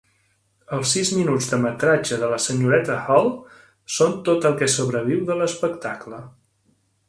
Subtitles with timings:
[0.77, 3.31] Els sis minuts de metratge de la Senyoreta Hall
[3.99, 6.27] són tot el que sobreviu de l'espectacle.